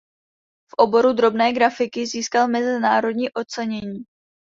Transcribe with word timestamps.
V 0.69 0.73
oboru 0.81 1.13
drobné 1.13 1.53
grafiky 1.53 2.05
získal 2.07 2.47
mezinárodní 2.47 3.29
ocenění. 3.31 4.03